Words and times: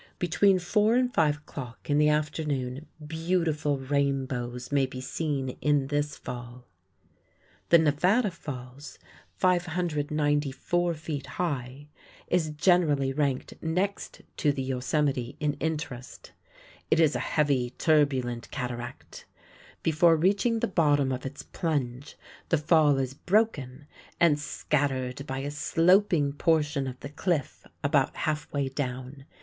Between 0.17 0.57
four 0.57 0.95
and 0.95 1.13
five 1.13 1.37
o'clock 1.37 1.87
in 1.87 1.99
the 1.99 2.09
afternoon 2.09 2.87
beautiful 3.05 3.77
rainbows 3.77 4.71
may 4.71 4.87
be 4.87 4.99
seen 4.99 5.49
in 5.61 5.89
this 5.89 6.15
fall. 6.17 6.65
The 7.69 7.77
Nevada 7.77 8.31
Falls, 8.31 8.97
594 9.35 10.93
feet 10.95 11.27
high, 11.37 11.87
is 12.27 12.49
generally 12.49 13.13
ranked 13.13 13.53
next 13.61 14.23
to 14.37 14.51
the 14.51 14.63
Yosemite 14.63 15.37
in 15.39 15.53
interest. 15.59 16.31
It 16.89 16.99
is 16.99 17.15
a 17.15 17.19
heavy, 17.19 17.69
turbulent 17.69 18.49
cataract. 18.49 19.27
Before 19.83 20.15
reaching 20.15 20.61
the 20.61 20.67
bottom 20.67 21.11
of 21.11 21.27
its 21.27 21.43
plunge 21.43 22.17
the 22.49 22.57
fall 22.57 22.97
is 22.97 23.13
broken 23.13 23.85
and 24.19 24.39
scattered 24.39 25.27
by 25.27 25.37
a 25.41 25.51
sloping 25.51 26.33
portion 26.33 26.87
of 26.87 26.99
the 27.01 27.09
cliff 27.09 27.67
about 27.83 28.15
half 28.15 28.51
way 28.51 28.67
down. 28.67 29.25